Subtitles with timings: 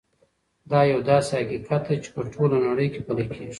[0.71, 3.49] دا یو داسې حقیقت دی چې په ټوله نړۍ کې پلی کېږي.